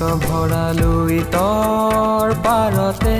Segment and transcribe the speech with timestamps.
[0.00, 3.18] ভৰালৈ তৰ পাৰতে।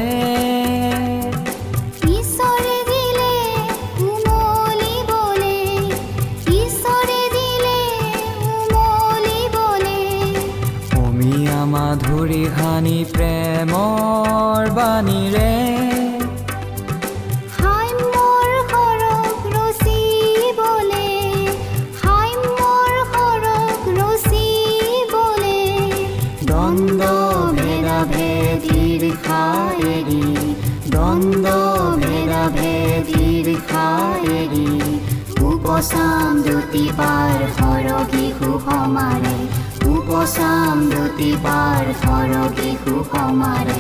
[11.75, 15.54] মাধুৰী সানি প্ৰেমৰ বাণীৰে
[35.95, 39.35] উপচাম জ্যোতি পাৰ সৰগী সুসমাৰে
[39.89, 43.79] উপচাম জ্যোতি পাৰ সৰগী সুসমাৰে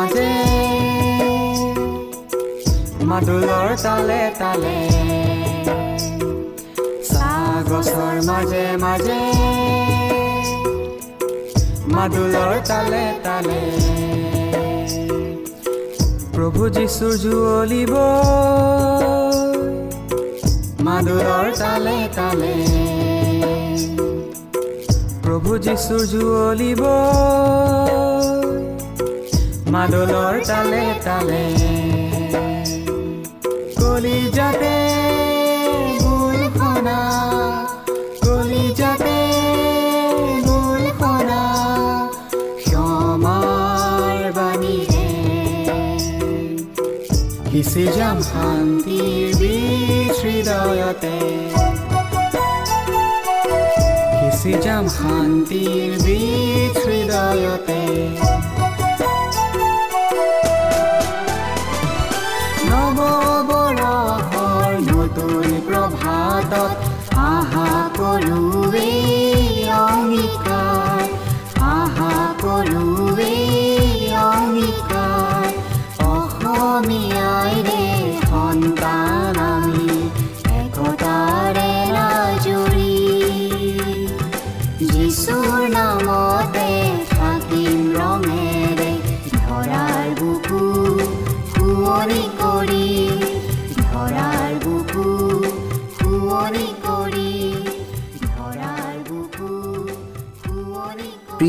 [0.00, 0.28] মাজে
[3.04, 4.76] মাদুলৰ তালে তালে।
[7.68, 9.18] গছৰ মাজে মাজে।
[11.94, 13.60] মাদুলৰ তালে তালে।
[16.34, 17.92] প্ৰভু যীশু জুৱলিব
[20.80, 22.54] মাদুলৰ তালে তালে।
[25.22, 26.82] প্ৰভু যীশু জুৱলিব
[29.72, 31.44] মাদলর তালে তালে।
[33.80, 34.76] কলি যাতে
[36.02, 37.00] গুলখনা
[38.24, 39.18] কলি যাতে
[40.46, 41.42] গুলখনা
[42.70, 45.06] সময় বানিয়ে
[47.50, 49.00] কিসে যাম শান্তি
[50.20, 51.16] হৃদয়তে?
[54.18, 57.80] কিসে যাম শান্তির বীজ হৃদয়তে?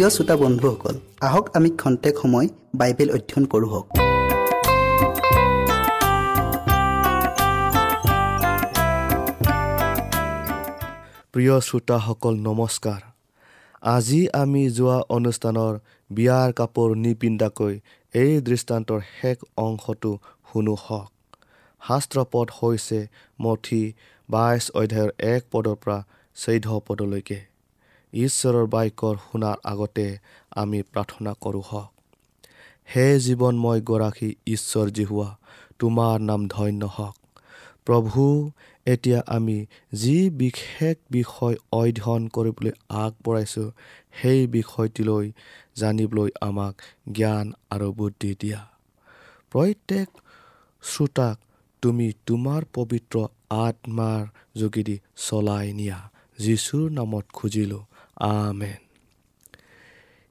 [0.01, 0.95] প্ৰিয় শ্ৰোতা বন্ধুসকল
[1.27, 2.47] আহক আমি খন্তেক সময়
[2.79, 3.81] বাইবেল অধ্যয়ন কৰোঁ
[11.33, 13.01] প্ৰিয় শ্ৰোতাসকল নমস্কাৰ।
[13.95, 15.73] আজি আমি যোৱা অনুষ্ঠানৰ
[16.09, 17.73] বিয়াৰ কাপোৰ নিপিন্ধাকৈ
[18.13, 20.11] এই দৃষ্টান্তৰ শেষ অংশটো
[20.47, 21.09] শুনো হওক।
[21.81, 22.99] শাস্ত্ৰপদ হৈছে
[23.39, 23.83] মঠি
[24.29, 25.97] বাইছ অধ্যায়ৰ এক পদৰ পৰা
[26.37, 27.50] চৈধ্য পদলৈকে।
[28.13, 30.17] ঈশ্বৰৰ বাক্যৰ শুনাৰ আগতে
[30.51, 31.91] আমি প্ৰাৰ্থনা কৰোঁ হওক।
[32.95, 35.37] হে জীৱনময় গৰাকী ঈশ্বৰ জিহুৱা
[35.79, 37.15] তোমাৰ নাম ধন্য হওক।
[37.85, 38.51] প্ৰভু
[38.85, 43.71] এতিয়া আমি যি বিশেষ বিষয় অধ্যয়ন কৰিবলৈ আগবঢ়াইছোঁ
[44.21, 45.31] সেই বিষয়টিলৈ
[45.75, 46.75] জানিবলৈ আমাক
[47.11, 48.67] জ্ঞান আৰু বুদ্ধি দিয়া।
[49.51, 50.07] প্ৰত্যেক
[50.81, 51.37] শ্ৰোতাক
[51.81, 54.25] তুমি তোমাৰ পবিত্ৰ আত্মাৰ
[54.59, 57.83] যোগেদি চলাই নিয়া। যীশুৰ নামত খুজিলোঁ।
[58.17, 58.79] আমেন।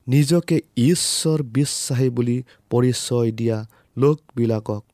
[0.07, 3.67] নিজকে ঈশ্বৰ বিশ্বাসী বুলি পৰিচয় দিয়া
[3.97, 4.85] লোকবিলাকক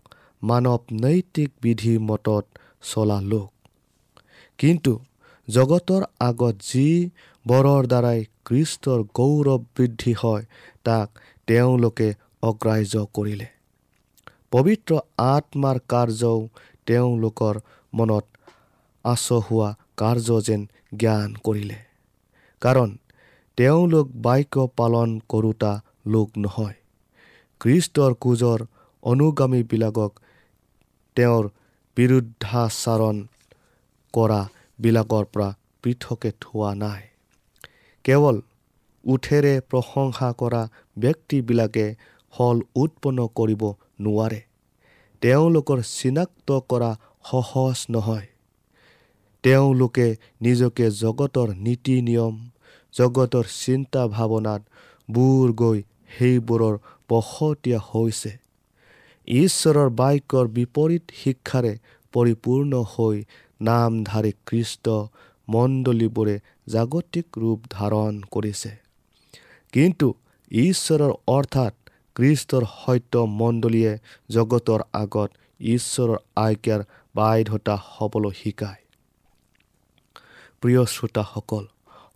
[0.43, 2.45] মানৱ নৈতিক বিধি মতত
[2.83, 3.51] চলা লোক।
[4.59, 4.93] কিন্তু
[5.49, 7.11] জগতৰ আগত যি
[7.47, 10.45] বৰৰ দ্বাৰাই কৃষ্টৰ গৌৰৱ বৃদ্ধি হয়
[10.85, 11.09] তাক
[11.47, 13.47] তেওঁলোকে অগ্ৰাহ্য কৰিলে।
[14.51, 16.49] পবিত্ৰ আত্মাৰ কাৰ্যও
[16.87, 17.55] তেওঁলোকৰ
[17.93, 18.25] মনত
[19.05, 20.67] আচহুৱা কাৰ্য যেন
[20.97, 21.86] জ্ঞান কৰিলে।
[22.61, 22.97] কাৰণ
[23.59, 25.73] তেওঁলোক বাক্য পালন কৰোতা
[26.07, 26.75] লোক নহয়।
[27.61, 28.61] খ্ৰীষ্টৰ কোজৰ
[29.03, 30.13] অনুগামীবিলাকক
[31.17, 31.45] তেওঁৰ
[31.97, 33.17] বিৰুদ্ধাচাৰণ
[34.15, 35.49] কৰাবিলাকৰ পৰা
[35.83, 37.03] পৃথকে থোৱা নাই।
[38.05, 38.37] কেৱল
[39.05, 40.63] উঠেৰে প্ৰশংসা কৰা
[40.99, 41.87] ব্যক্তিবিলাকে
[42.33, 43.63] ফল উৎপন্ন কৰিব
[44.01, 44.41] নোৱাৰে।
[45.23, 46.91] তেওঁলোকৰ চিনাক্ত কৰা
[47.25, 48.27] সহজ নহয়।
[49.47, 50.07] তেওঁলোকে
[50.43, 52.35] নিজকে জগতৰ নীতি নিয়ম
[52.95, 54.63] জগতৰ চিন্তা ভাৱনাত
[55.09, 55.83] বুৰ গৈ
[56.15, 56.75] সেইবোৰৰ
[57.11, 58.33] বশতীয়া হৈছে।
[59.29, 61.73] ঈশ্বৰৰ বাক্যৰ বিপৰীত শিক্ষাৰে
[62.15, 63.17] পৰিপূৰ্ণ হৈ
[63.61, 64.95] নামধাৰী কৃষ্ট
[65.49, 66.37] মণ্ডলীবোৰে
[66.75, 68.73] জাগতিক ৰূপ ধাৰণ কৰিছে।
[69.73, 70.09] কিন্তু
[70.51, 71.75] ঈশ্বৰৰ অৰ্থাৎ
[72.17, 73.93] কৃষ্টৰ সত্য মণ্ডলীয়ে
[74.31, 75.31] জগতৰ আগত
[75.75, 76.81] ঈশ্বৰৰ আজ্ঞাৰ
[77.15, 78.86] বাধ্যতা হ'বলৈ শিকায়।
[80.67, 81.65] প্ৰিয় শ্ৰোতাসকল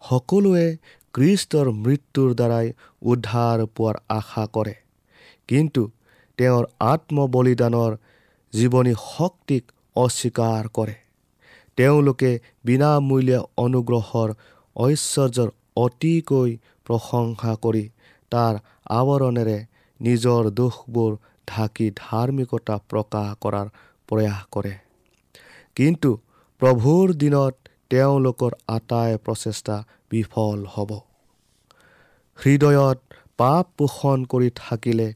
[0.02, 0.66] সকলোৱে
[1.14, 2.70] কৃষ্টৰ মৃত্যুৰ দ্বাৰাই
[3.02, 4.72] উদ্ধাৰ পোৱাৰ আশা কৰে।
[5.48, 5.82] কিন্তু
[6.38, 7.92] তেওঁৰ আত্মবলিদানৰ
[8.52, 9.62] জীৱনী শক্তিক
[9.96, 10.96] অস্বীকাৰ কৰে।
[11.78, 12.30] তেওঁলোকে
[12.64, 14.34] বিনামূল্য অনুগ্ৰহৰ
[14.76, 16.50] ঐশ্বৰ্যৰ অতিকৈ
[16.86, 17.84] প্ৰশংসা কৰি
[18.32, 18.54] তাৰ
[18.98, 19.58] আৱৰণেৰে
[20.00, 21.12] নিজৰ দোষবোৰ
[21.48, 23.66] ঢাকি ধাৰ্মিকতা প্ৰকাশ কৰাৰ
[24.08, 24.74] প্ৰয়াস কৰে।
[25.76, 26.10] কিন্তু
[26.62, 27.54] প্ৰভুৰ দিনত
[27.90, 29.76] তেওঁলোকৰ আটাই প্ৰচেষ্টা
[30.10, 30.90] বিফল হ'ব।
[32.38, 32.98] হৃদয়ত
[33.36, 35.08] পাপ পোষণ কৰি থাকিলে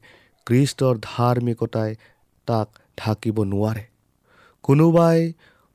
[0.47, 1.91] কৃষ্টৰ ধাৰ্মিকতাই
[2.47, 2.67] তাক
[2.97, 3.83] ঢাকিব নোৱাৰে।
[4.63, 5.19] কোনোবাই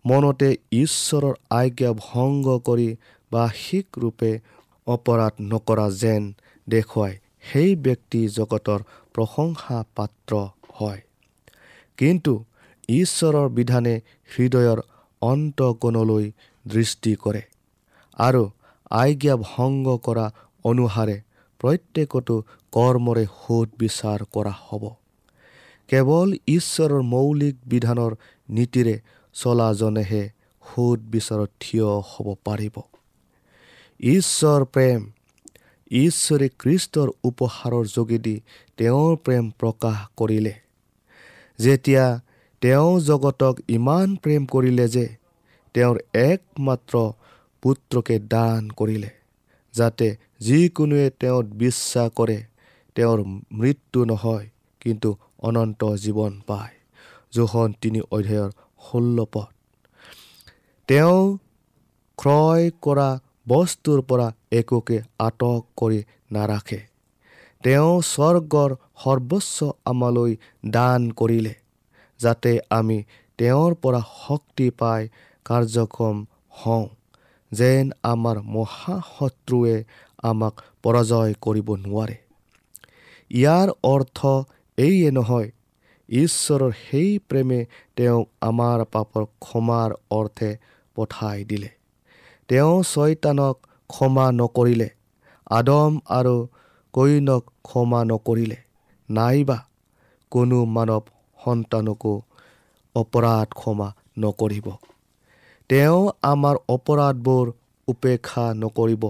[0.04, 2.88] মনতে ঈশ্বৰৰ আজ্ঞা ভংগ কৰি
[3.33, 4.33] বাৰ্ষিক ৰূপে
[4.87, 6.23] অপৰাধ নকৰা যেন
[6.69, 7.14] দেখুৱাই
[7.49, 8.80] সেই ব্যক্তি জগতৰ
[9.14, 10.33] প্ৰশংসা পাত্ৰ
[10.75, 11.00] হয়।
[11.99, 12.33] কিন্তু
[12.88, 13.95] ঈশ্বৰৰ বিধানে
[14.30, 14.80] হৃদয়ৰ
[15.23, 16.26] অন্তকণলৈ
[16.67, 17.43] দৃষ্টি কৰে।
[18.19, 18.50] আৰু
[18.90, 20.33] আজ্ঞা ভংগ কৰা
[20.64, 21.21] অনুসাৰে
[21.61, 24.88] প্ৰত্যেকটো কৰ্মৰে সোধ বিচাৰ কৰা হ'ব।
[25.88, 28.14] কেৱল ঈশ্বৰৰ মৌলিক বিধানৰ
[28.50, 29.00] নীতিৰে
[29.33, 30.31] চলাজনেহে
[30.75, 32.83] সোধ বিচাৰত থিয় হ'ব পাৰিব।
[34.00, 35.11] ঈশ্বৰ প্ৰেম
[35.90, 38.40] ঈশ্বৰে কৃষ্টৰ উপহাৰৰ যোগেদি
[38.76, 40.55] তেওঁৰ প্ৰেম প্ৰকাশ কৰিলে।
[41.59, 42.21] যেতিয়া
[42.61, 45.19] তেওঁ জগতক ইমান প্ৰেম কৰিলে যে
[45.74, 46.94] তেওঁৰ একমাত্ৰ
[47.62, 49.10] পুত্ৰকে দান কৰিলে
[49.74, 50.06] যাতে
[50.40, 52.38] যিকোনোৱে তেওঁত বিশ্বাস কৰে
[52.96, 53.18] তেওঁৰ
[53.52, 54.46] মৃত্যু নহয়
[54.80, 56.74] কিন্তু অনন্ত জীৱন পায়।
[57.32, 58.50] জোহন তিনি অধ্যায়ৰ
[58.86, 59.50] ষোল্ল পদ।
[60.88, 61.38] তেওঁ
[62.18, 63.08] ক্ৰয় কৰা
[63.48, 66.00] বস্তুৰ পৰা একোকে আটক কৰি
[66.32, 66.80] নাৰাখে।
[67.62, 68.70] তেওঁ স্বৰ্গৰ
[69.04, 70.36] সৰ্বোচ্চ আমালৈ
[70.70, 71.54] দান কৰিলে
[72.20, 72.98] যাতে আমি
[73.38, 75.08] তেওঁৰ পৰা শক্তি পাই
[75.47, 76.16] কাৰ্যক্ষম
[76.61, 76.87] হওঁ
[77.52, 79.76] যেন আমাৰ মহাশত্ৰুৱে
[80.23, 82.16] আমাক পৰাজয় কৰিব নোৱাৰে।
[83.30, 84.18] ইয়াৰ অৰ্থ
[84.78, 85.49] এইয়ে নহয়
[86.09, 87.61] ঈশ্বৰৰ সেই প্ৰেমে
[87.97, 90.50] তেওঁক আমাৰ পাপৰ ক্ষমাৰ অৰ্থে
[90.97, 91.70] পঠাই দিলে।
[92.49, 93.56] তেওঁ ছয়তানক
[93.90, 94.88] ক্ষমা নকৰিলে
[95.50, 96.37] আদম আৰু
[96.94, 98.59] কইনক ক্ষমা নকৰিলে
[99.09, 99.59] নাইবা
[100.32, 101.04] কোনো মানৱ
[101.38, 102.14] সন্তানকো
[102.94, 104.66] অপৰাধ ক্ষমা নকৰিব।
[105.70, 107.50] তেওঁ আমাৰ অপৰাধবোৰ
[107.88, 109.04] উপেক্ষা নকৰিব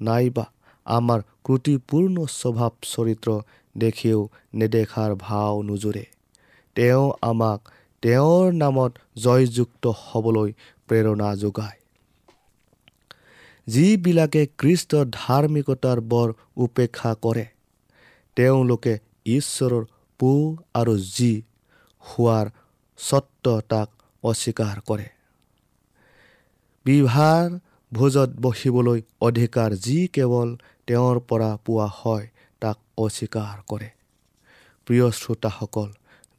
[0.00, 0.44] নাইবা
[0.86, 3.34] আমাৰ ক্ৰুটিপূৰ্ণ স্বভাৱ চৰিত্ৰ
[3.74, 4.20] দেখিও
[4.54, 6.04] নেদেখাৰ ভাও নোজোৰে।
[6.76, 7.68] তেওঁ আমাক
[8.02, 10.50] তেওঁৰ নামত জয়যুক্ত হ'বলৈ
[10.88, 11.78] প্ৰেৰণা যোগায়।
[13.66, 17.44] যিবিলাকে কৃষ্টৰ ধাৰ্মিকতাৰ বৰ উপেক্ষা কৰে
[18.36, 18.94] তেওঁলোকে
[19.26, 19.84] ঈশ্বৰৰ
[20.20, 20.32] পু
[20.74, 21.32] আৰু যি
[22.04, 22.46] হোৱাৰ
[22.98, 23.88] স্বত্ব তাক
[24.24, 25.15] অস্বীকাৰ কৰে।
[26.86, 27.46] বিভাৰ
[27.92, 30.50] ভোজত বহিবলৈ অধিকাৰ যি কেৱল
[30.86, 32.26] তেওঁৰ পৰা পোৱা হয়
[32.62, 33.88] তাক অস্বীকাৰ কৰে।
[34.86, 35.88] প্ৰিয় শ্ৰোতাসকল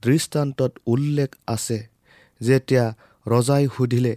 [0.03, 1.79] দৃষ্টান্তত উল্লেখ আছে
[2.41, 2.85] যেতিয়া
[3.25, 4.13] ৰজাই সুধিলে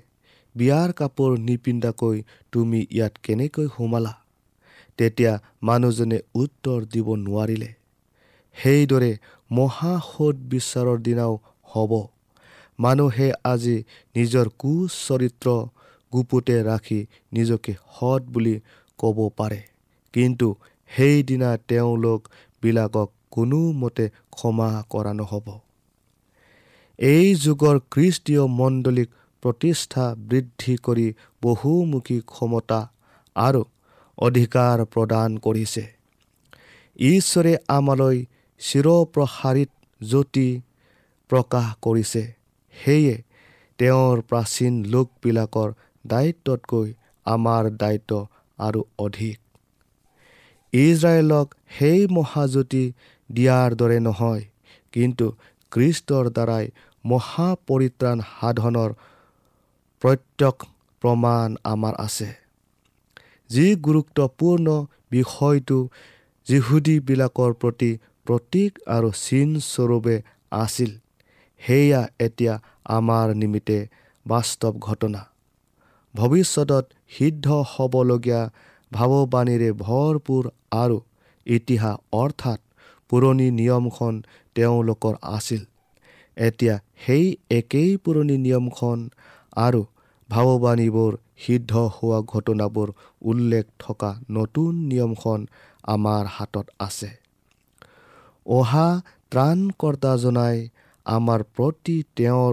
[0.55, 2.17] বিয়াৰ কাপোৰ নিপিন্ধাকৈ
[2.53, 4.15] তুমি ইয়াত কেনেকৈ সোমালা?
[4.99, 5.33] তেতিয়া
[5.63, 7.71] মানুহজনে উত্তৰ দিব নোৱাৰিলে
[8.57, 9.13] সেইদৰে
[9.51, 11.35] মহাসোধ বিচাৰৰ দিনাও
[11.73, 11.93] হ'ব।
[12.79, 13.77] মানুহে আজি
[14.17, 15.49] নিজৰ কুচৰিত্ৰ
[16.13, 17.01] গুপুতে ৰাখি
[17.33, 18.55] নিজকে সৎ বুলি
[18.99, 19.61] ক'ব পাৰে।
[20.15, 20.49] কিন্তু
[20.91, 25.47] সেইদিনা তেওঁলোকবিলাকক কোনোমতে ক্ষমা কৰা নহ'ব।
[26.99, 29.11] এই যুগৰ খ্ৰীষ্টীয় মণ্ডলীক
[29.43, 31.07] প্ৰতিষ্ঠা বৃদ্ধি কৰি
[31.43, 32.81] বহুমুখী ক্ষমতা
[33.37, 33.63] আৰু
[34.19, 35.85] অধিকাৰ প্ৰদান কৰিছে।
[36.97, 38.17] ঈশ্বৰে আমালৈ
[38.61, 40.49] চিৰপ্ৰসাৰিত জ্যোতি
[41.31, 42.23] প্ৰকাশ কৰিছে।
[42.75, 43.17] সেয়ে
[43.79, 45.69] তেওঁৰ প্ৰাচীন লোকবিলাকৰ
[46.05, 46.89] দায়িত্বতকৈ
[47.27, 48.13] আমাৰ দায়িত্ব
[48.59, 49.39] আৰু অধিক।
[50.73, 51.47] ইজৰাইলক
[51.79, 52.85] সেই মহাজ্যোতি
[53.31, 54.43] দিয়াৰ দৰে নহয়
[54.93, 55.27] কিন্তু
[55.73, 56.67] খ্ৰীষ্টৰ দ্বাৰাই
[57.05, 58.91] মহাপৰিত্ৰাণ সাধনৰ
[60.03, 60.61] প্ৰত্যক্ষ
[61.03, 62.29] প্ৰমাণ আমাৰ আছে।
[63.51, 64.67] যি গুৰুত্বপূৰ্ণ
[65.11, 65.79] বিষয়টো
[66.47, 67.91] যিহুদীবিলাকৰ প্ৰতি
[68.27, 70.17] প্ৰতীক আৰু চিনস্বৰূপে
[70.57, 70.91] আছিল
[71.61, 72.55] সেয়া এতিয়া
[72.97, 73.79] আমাৰ নিমিত্তে
[74.27, 75.21] বাস্তৱ ঘটনা।
[76.15, 78.43] ভৱিষ্যতত সিদ্ধ হ'বলগীয়া
[78.93, 80.45] ভাৱবাণীৰে ভৰপূৰ
[80.77, 80.99] আৰু
[81.47, 82.61] ইতিহাস অৰ্থাৎ
[83.11, 84.15] পুৰণি নিয়মখন
[84.57, 85.63] তেওঁলোকৰ আছিল।
[86.37, 86.75] এতিয়া
[87.07, 88.99] সেই একেই পুৰণি নিয়মখন
[89.59, 89.81] আৰু
[90.29, 92.89] ভাৱবাণীবোৰ সিদ্ধ হোৱা ঘটনাবোৰ
[93.23, 95.41] উল্লেখ থকা নতুন নিয়মখন
[95.85, 97.11] আমাৰ হাতত আছে।
[98.47, 98.89] অহা
[99.33, 100.57] ত্ৰাণকৰ্তাজনাই
[101.07, 102.53] আমাৰ প্ৰতি তেওঁৰ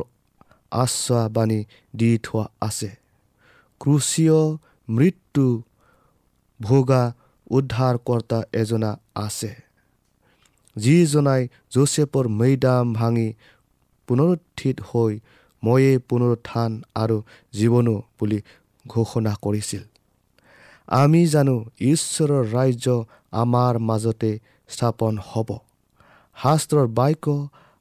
[0.75, 1.59] আশ্বাবাণী
[1.93, 2.89] দি থোৱা আছে।
[3.81, 4.39] ক্ৰুচীয়
[4.89, 5.45] মৃত্যু
[6.59, 7.03] ভোগা
[7.51, 9.51] উদ্ধাৰকৰ্তা এজনা আছে।
[10.75, 11.41] যিজনাই
[11.71, 13.29] জোচেফৰ মৈদাম ভাঙি
[14.07, 15.13] পুনৰুত্থিত হৈ
[15.63, 17.17] ময়ে পুনৰুত্থান আৰু
[17.53, 18.39] জীৱনো বুলি
[18.87, 19.83] ঘোষণা কৰিছিল।
[20.87, 22.87] আমি জানো ঈশ্বৰৰ ৰাজ্য
[23.31, 24.31] আমাৰ মাজতে
[24.69, 25.49] স্থাপন হ'ব।
[26.37, 27.25] শাস্ত্ৰৰ বাক্য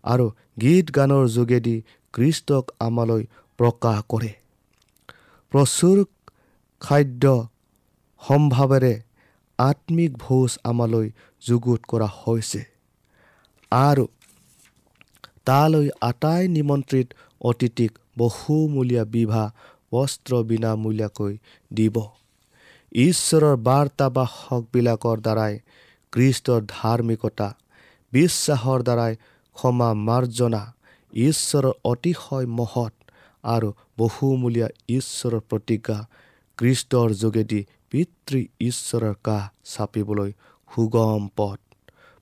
[0.05, 0.27] আৰু
[0.61, 1.77] গীত গানৰ যোগেদি
[2.15, 3.23] কৃষ্টক আমালৈ
[3.59, 4.33] প্ৰকাশ কৰে।
[5.53, 5.99] প্ৰচুৰ
[6.83, 7.25] খাদ্য
[8.23, 8.95] সম্ভাৱেৰে
[9.59, 11.07] আত্মিক ভোজ আমালৈ
[11.43, 12.63] যুগুত কৰা হৈছে।
[13.73, 14.05] আৰু
[15.49, 17.09] তালৈ আটাই নিমন্ত্ৰিত
[17.41, 19.47] অতিথিক বহুমূলীয়া বিবাহ
[19.93, 21.33] বস্ত্ৰ বিনামূলীয়াকৈ
[21.71, 21.97] দিব।
[22.93, 25.55] ঈশ্বৰৰ বাৰ্তাবাসকবিলাকৰ দ্বাৰাই
[26.13, 27.49] কৃষ্টৰ ধাৰ্মিকতা
[28.13, 29.13] বিশ্বাসৰ দ্বাৰাই
[29.57, 30.63] ক্ষমা মাৰ্জনা
[31.13, 32.93] ঈশ্বৰৰ অতিশয় মহৎ
[33.55, 35.99] আৰু বহুমূলীয়া ঈশ্বৰৰ প্ৰতিজ্ঞা
[36.59, 37.61] কৃষ্টৰ যোগেদি
[37.91, 40.31] পিতৃ ঈশ্বৰৰ কাষ চাপিবলৈ
[40.69, 41.59] সুগম পথ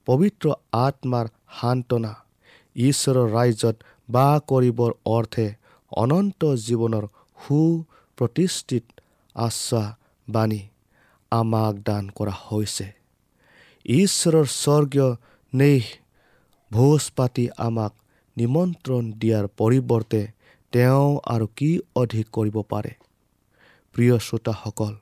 [0.07, 0.47] পবিত্ৰ
[0.79, 1.27] আত্মাৰ
[1.61, 2.13] সান্তনা
[2.77, 3.77] ঈশ্বৰৰ ৰাজ্যত
[4.09, 5.47] বাস কৰিবৰ অৰ্থে
[5.93, 7.05] অনন্ত জীৱনৰ
[7.39, 8.85] সুপ্ৰতিষ্ঠিত
[9.37, 10.63] আশ্বাবাণী
[11.33, 12.87] আমাক দান কৰা হৈছে।
[13.87, 15.09] ঈশ্বৰৰ স্বৰ্গীয়
[15.53, 15.83] নেহ
[16.71, 17.93] ভোজ পাতি আমাক
[18.37, 20.23] নিমন্ত্ৰণ দিয়াৰ পৰিৱৰ্তে
[20.75, 22.93] তেওঁ আৰু কি অধিক কৰিব পাৰে?
[23.95, 24.95] প্ৰিয় শ্ৰোতাসকল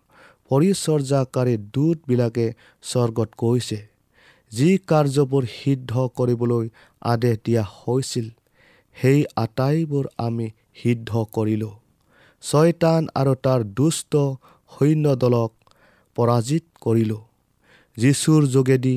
[0.51, 2.47] পৰিচৰ্যাকাৰী দূতবিলাকে
[2.83, 3.79] স্বৰ্গত কৈছে
[4.53, 6.69] যি কাৰ্যবোৰ সিদ্ধ কৰিবলৈ
[7.03, 8.27] আদেশ দিয়া হৈছিল
[8.97, 10.47] সেই আটাইবোৰ আমি
[10.83, 11.75] সিদ্ধ কৰিলোঁ।
[12.43, 14.13] ছয়তান আৰু তাৰ দুষ্ট
[14.73, 15.51] সৈন্য দলক
[16.17, 17.23] পৰাজিত কৰিলোঁ।
[17.97, 18.97] যীশুৰ যোগেদি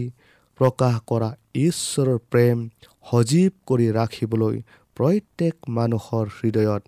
[0.60, 1.30] প্ৰকাশ কৰা
[1.62, 2.58] ঈশ্বৰৰ প্ৰেম
[3.06, 4.56] সজীৱ কৰি ৰাখিবলৈ
[4.98, 6.84] প্ৰত্যেক মানুহৰ হৃদয়ত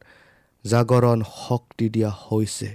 [0.65, 2.69] জাগৰণ শক্তি দিয়া হৈছে।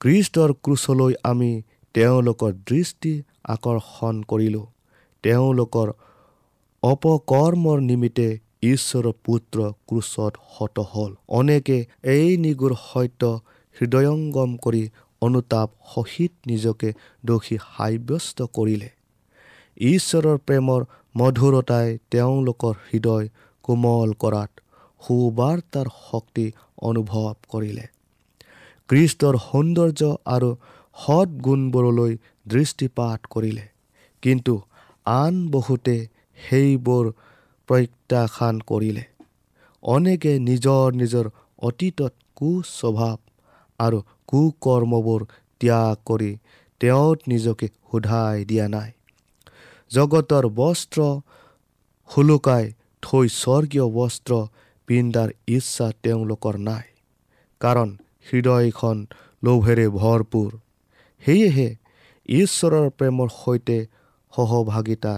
[0.00, 1.50] খ্ৰীষ্টৰ ক্ৰুচলৈ আমি
[1.94, 3.12] তেওঁলোকৰ দৃষ্টি
[3.48, 4.66] আকৰ্ষণ কৰিলোঁ।
[5.24, 5.88] তেওঁলোকৰ
[6.82, 8.28] অপকৰ্মৰ নিমিত্তে
[8.62, 9.58] ঈশ্বৰৰ পুত্ৰ
[9.88, 11.78] ক্ৰুচত হত হ'ল। অনেকে
[12.14, 13.22] এই নিগুৰ সত্য
[13.76, 14.82] হৃদয়ংগম কৰি
[15.22, 16.88] অনুতাপ সহিত নিজকে
[17.24, 18.90] দোষী সাব্যস্ত কৰিলে।
[19.86, 20.80] ঈশ্বৰৰ প্ৰেমৰ
[21.14, 23.26] মধুৰতাই তেওঁলোকৰ হৃদয়
[23.64, 24.50] কোমল কৰাত
[25.02, 26.46] সুবাৰ্তাৰ শক্তি
[26.82, 27.86] অনুভৱ কৰিলে।
[28.88, 30.50] কৃষ্টৰ সৌন্দৰ্য আৰু
[30.96, 32.12] সৎ গুণবোৰলৈ
[32.48, 33.64] দৃষ্টিপাত কৰিলে।
[34.22, 34.54] কিন্তু
[35.06, 35.96] আন বহুতে
[36.38, 37.10] সেইবোৰ
[37.68, 39.04] প্ৰত্যাখ্যান কৰিলে।
[39.82, 41.26] অনেকে নিজৰ নিজৰ
[41.62, 43.18] অতীতত কুস্বভাৱ
[43.80, 45.26] আৰু কুকৰ্মবোৰ
[45.60, 46.30] ত্যাগ কৰি
[46.80, 48.90] তেওঁত নিজকে সোধাই দিয়া নাই।
[49.90, 51.00] জগতৰ বস্ত্ৰ
[52.10, 52.64] শুলুকাই
[53.04, 54.32] থৈ স্বৰ্গীয় বস্ত্ৰ
[54.88, 56.86] পিন্ধাৰ ইচ্ছা তেওঁলোকৰ নাই।
[57.60, 57.88] কাৰণ
[58.28, 58.98] হৃদয়খন
[59.42, 60.50] লোভেৰে ভৰপূৰ।
[61.22, 61.68] সেয়েহে
[62.28, 63.78] ঈশ্বৰৰ প্ৰেমৰ সৈতে
[64.32, 65.14] সহভাগিতা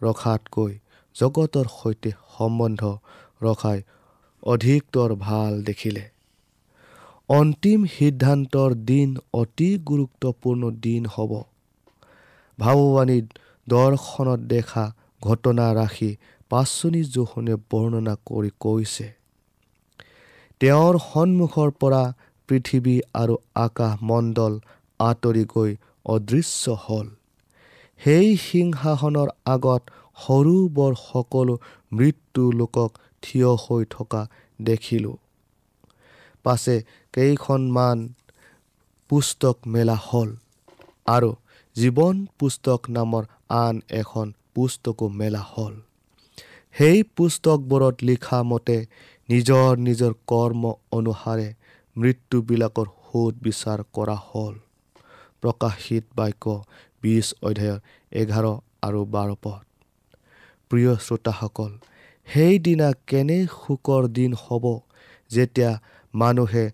[0.00, 0.72] ৰখাতকৈ
[1.16, 2.82] জগতৰ সৈতে সম্বন্ধ
[3.42, 3.78] ৰখাই
[4.42, 6.04] অধিকতৰ ভাল দেখিলে।
[7.28, 11.32] অন্তিম সিদ্ধান্তৰ দিন অতি গুৰুত্বপূৰ্ণ দিন হ'ব।
[12.58, 13.18] ভাৱবাণী
[13.66, 14.84] দৰ্শনত দেখা
[15.22, 16.10] ঘটনা ৰাখি
[16.54, 19.06] পাচনি জোখনে বৰ্ণনা কৰি কৈছে
[20.60, 22.02] তেওঁৰ সন্মুখৰ পৰা
[22.48, 24.58] পৃথিৱী আৰু আকাশ মণ্ডল
[25.00, 25.72] আঁতৰি গৈ
[26.06, 27.08] অদৃশ্য হ'ল।
[28.00, 29.82] সেই সিংহাসনৰ আগত
[30.16, 31.54] সৰু বৰ সকলো
[31.92, 32.90] মৃত্যু লোকক
[33.22, 34.22] থিয় হৈ থকা
[34.58, 35.16] দেখিলোঁ।
[36.44, 36.76] পাছে
[37.14, 37.98] কেইখনমান
[39.10, 40.30] পুস্তক মেলা হ'ল
[41.06, 41.30] আৰু
[41.76, 45.74] জীৱন পুস্তক নামৰ আন এখন পুস্তকো মেলা হ'ল।
[46.74, 48.78] সেই পুস্তকবোৰত লিখা মতে
[49.28, 51.48] নিজৰ নিজৰ কৰ্ম অনুসাৰে
[51.96, 54.54] মৃত্যুবিলাকৰ সোধ বিচাৰ কৰা হ'ল।
[55.42, 56.54] প্ৰকাশিত বাক্য
[57.02, 57.78] বিছ অধ্যায়ৰ
[58.12, 58.46] এঘাৰ
[58.82, 59.62] আৰু বাৰ পদ।
[60.70, 61.70] প্ৰিয় শ্ৰোতাসকল
[62.28, 64.64] সেইদিনা কেনে সুখৰ দিন হ'ব
[65.30, 65.70] যেতিয়া
[66.14, 66.64] মানুহে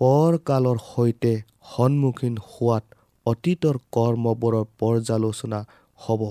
[0.00, 1.32] পৰকালৰ সৈতে
[1.72, 2.84] সন্মুখীন হোৱাত
[3.26, 5.60] অতীতৰ কৰ্মবোৰৰ পৰ্যালোচনা
[5.98, 6.22] হ'ব?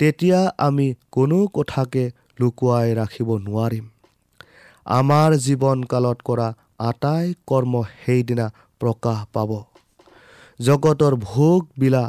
[0.00, 2.04] তেতিয়া আমি কোনো কথাকে
[2.40, 3.86] লুকুৱাই ৰাখিব নোৱাৰিম।
[4.86, 6.48] আমাৰ জীৱনকালত কৰা
[6.80, 8.46] আটাই কৰ্ম সেইদিনা
[8.80, 9.50] প্ৰকাশ পাব।
[10.60, 12.04] জগতৰ ভোগ বিলা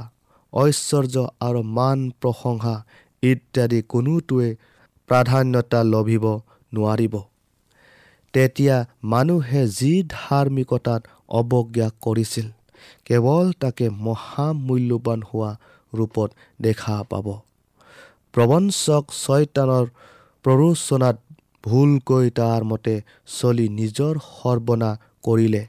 [0.53, 2.75] ঐশ্বৰ্য আৰু মান প্ৰশংসা
[3.23, 4.49] ইত্যাদি কোনোটোৱে
[5.09, 6.25] প্ৰাধান্যতা লভিব
[6.71, 7.13] নোৱাৰিব।
[8.33, 11.01] তেতিয়া মানুহে যি ধাৰ্মিকতাত
[11.39, 12.47] অৱজ্ঞা কৰিছিল
[13.05, 15.51] কেৱল তাকে মহামূল্যৱান হোৱা
[15.93, 16.29] ৰূপত
[16.61, 17.27] দেখা পাব।
[18.33, 19.85] প্ৰবঞ্চক ছয়তানৰ
[20.45, 21.17] প্ৰৰোচনাত
[21.63, 22.95] ভুলকৈ তাৰ মতে
[23.37, 24.91] চলি নিজৰ সৰ্বনা
[25.25, 25.63] কৰিলে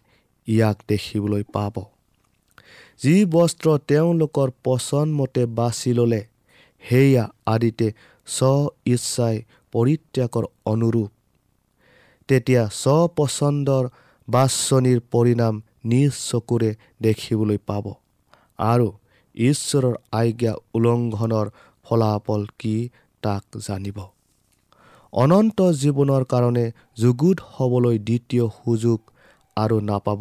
[0.48, 1.74] ইয়াক দেখিবলৈ পাব।
[3.00, 6.22] যি বস্ত্ৰ তেওঁলোকৰ পচন্দমতে বাছি ল'লে
[6.82, 7.88] সেয়া আদিতে
[8.28, 8.52] স্ব
[8.86, 9.36] ইচ্ছাই
[9.74, 11.10] পৰিত্যাগৰ অনুৰূপ।
[12.28, 13.84] তেতিয়া স্বপচন্দৰ
[14.28, 15.54] বাছনিৰ পৰিণাম
[15.90, 16.70] নিজ চকুৰে
[17.02, 17.84] দেখিবলৈ পাব
[18.64, 18.88] আৰু
[19.34, 21.46] ঈশ্বৰৰ আজ্ঞা উলংঘনৰ
[21.90, 22.74] ফলাফল কি
[23.22, 23.98] তাক জানিব।
[25.12, 26.64] অনন্ত জীৱনৰ কাৰণে
[26.96, 28.98] যুগুত হ'বলৈ দ্বিতীয় সুযোগ
[29.56, 30.20] আৰু নাপাব।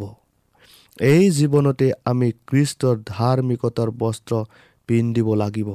[1.08, 4.34] এই জীৱনতে আমি কৃষ্টৰ ধাৰ্মিকতাৰ বস্ত্ৰ
[4.90, 5.70] পিন্ধিব লাগিব।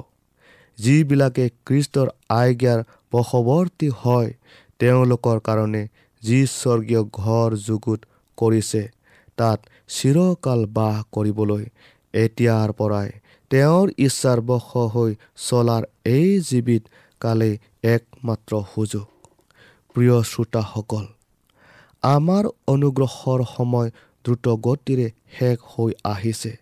[0.78, 2.80] যিবিলাকে কৃষ্টৰ আজ্ঞাৰ
[3.12, 4.30] বশৱৰ্তী হয়
[4.80, 5.82] তেওঁলোকৰ কাৰণে
[6.22, 8.00] যি স্বৰ্গীয় ঘৰ যুগুত
[8.38, 8.82] কৰিছে
[9.38, 9.58] তাত
[9.90, 11.64] চিৰকাল বাস কৰিবলৈ
[12.14, 13.08] এতিয়াৰ পৰাই
[13.54, 16.82] তেওঁৰ ইচ্ছাৰ বশ হৈ চলাৰ এই জীৱিত
[17.20, 19.04] কালেই একমাত্ৰ সুযোগ।
[19.96, 21.04] প্ৰিয় শ্ৰোতাসকল
[22.02, 23.88] আমাৰ অনুগ্ৰহৰ সময়
[24.24, 26.52] দ্ৰুতগতিৰে শেষ হৈ আহিছে।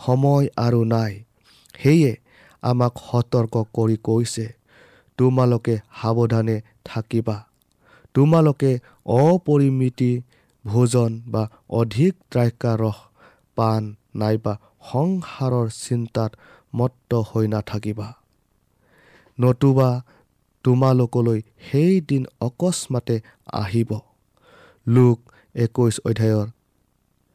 [0.00, 1.12] সময় আৰু নাই
[1.74, 2.12] সেয়ে
[2.62, 4.46] আমাক সতৰ্ক কৰি কৈছে
[5.18, 7.36] তোমালোকে সাৱধানে থাকিবা।
[8.14, 8.72] তোমালোকে
[9.18, 10.12] অপৰিমিতি
[10.64, 11.42] ভোজন বা
[11.80, 12.98] অধিক দ্ৰাক্ষাৰস
[13.56, 13.82] পাণ
[14.20, 14.54] নাইবা
[14.90, 16.30] সংসাৰৰ চিন্তাত
[16.74, 18.08] মত্ত হৈ নাথাকিবা।
[19.40, 19.90] নতুবা
[20.64, 21.40] তোমালোকলৈ
[21.70, 23.16] সেই দিন অকস্মাতে
[23.52, 23.90] আহিব।
[24.86, 25.18] লোক
[25.54, 26.46] একৈছ অধ্যায়ৰ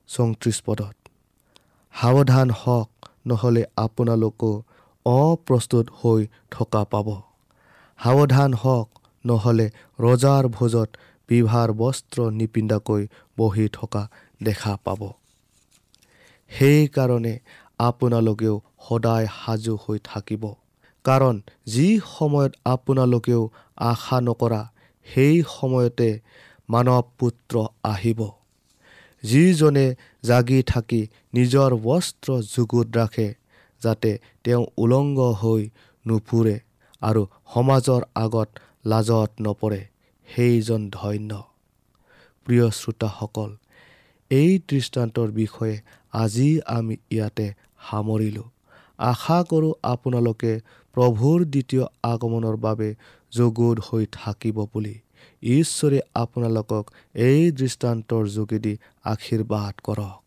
[0.10, 0.96] চৌত্ৰিছ পদত
[1.94, 2.90] সাৱধান হওক
[3.28, 4.52] নহ'লে আপোনালোকো
[5.06, 7.08] অপ্ৰস্তুত হৈ থকা পাব।
[8.00, 8.88] সাৱধান হওক
[9.26, 9.68] নহ'লে
[10.00, 10.90] ৰজাৰ ভোজত
[11.30, 13.04] বিভাৰ বস্ত্ৰ নিপিন্ধাকৈ
[13.38, 14.04] বহি থকা
[14.44, 15.02] দেখা পাব।
[16.52, 17.34] সেইকাৰণে
[17.80, 18.56] আপোনালোকেও
[18.88, 20.44] সদায় সাজু হৈ থাকিব।
[21.06, 23.42] কাৰণ যি সময়ত আপোনালোকেও
[23.90, 24.62] আশা নকৰা
[25.08, 26.10] সেই সময়তে
[26.70, 28.20] মানৱ পুত্ৰ আহিব।
[29.24, 29.88] যিজনে
[30.24, 31.02] জাগি থাকি
[31.34, 33.28] নিজৰ বস্ত্ৰ যুগুত ৰাখে
[33.82, 34.12] যাতে
[34.44, 35.64] তেওঁ উলংগ হৈ
[36.06, 36.56] নুফুৰে
[37.02, 37.22] আৰু
[37.54, 38.50] সমাজৰ আগত
[38.86, 39.82] লাজত নপৰে
[40.28, 41.32] সেইজন ধন্য।
[42.48, 43.50] প্ৰিয় শ্ৰোতাসকল
[44.32, 45.76] এই দৃষ্টান্তৰ বিষয়ে
[46.24, 47.48] আজি আমি ইয়াতে
[47.88, 48.48] সামৰিলোঁ।
[49.00, 50.52] আশা কৰোঁ আপোনালোকে
[50.96, 52.90] প্ৰভুৰ দ্বিতীয় আগমনৰ বাবে
[53.32, 54.96] যুগুত হৈ থাকিব বুলি।
[55.44, 56.86] ঈশ্বৰে আপোনালোকক
[57.26, 58.74] এই দৃষ্টান্তৰ যোগেদি
[59.06, 60.27] আশীৰ্বাদ কৰক।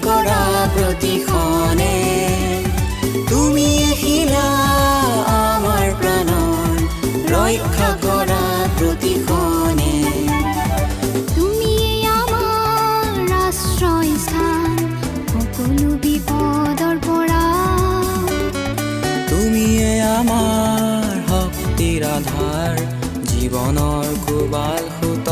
[0.00, 0.40] কৰা
[0.74, 1.94] প্ৰতিখনে
[3.30, 4.48] তুমিয়ে শিলা
[5.32, 6.76] আমাৰ প্ৰাণৰ
[7.32, 8.40] ৰক্ষা কৰা
[8.78, 9.92] প্ৰতিখনে
[11.36, 14.70] তুমিয়ে আমাৰ আশ্ৰয়স্থান
[15.32, 17.44] সকলো বিপদৰ পৰা
[19.30, 22.74] তুমিয়ে আমাৰ শক্তিৰ আধাৰ
[23.30, 25.28] জীৱনৰ কোবাল সুত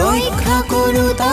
[0.00, 1.32] ৰক্ষা কৰোতা